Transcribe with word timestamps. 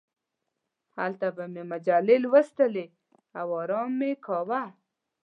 هلته 0.97 1.27
به 1.35 1.45
مې 1.53 1.63
مجلې 1.71 2.17
لوستلې 2.23 2.85
او 3.39 3.47
ارام 3.61 3.89
مې 3.99 4.11
کاوه. 4.25 4.63